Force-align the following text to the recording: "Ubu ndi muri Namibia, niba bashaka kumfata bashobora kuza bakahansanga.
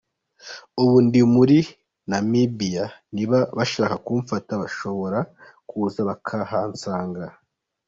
"Ubu 0.81 0.95
ndi 1.05 1.21
muri 1.35 1.57
Namibia, 2.09 2.85
niba 3.13 3.37
bashaka 3.57 3.95
kumfata 4.05 4.51
bashobora 4.61 5.19
kuza 5.69 5.99
bakahansanga. 6.09 7.25